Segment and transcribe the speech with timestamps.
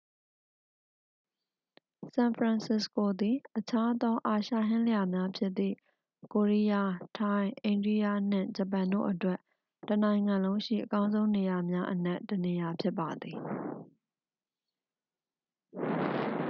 [2.13, 5.77] ဆန်ဖရန်စစ္စကိုသည် အခြားသော အာရှဟင်းလျာများဖြစ်သည့်
[6.33, 9.39] ကိုရီးယား ထိုင်း အိန္ဒိယ နှင့် ဂျပန်တို့အတွက်
[9.87, 13.37] တစ်နိုင်ငံလုံးရှိ အကောင်းဆုံးနေရာများအနက် တစ်နေရာဖြစ်ပါသည်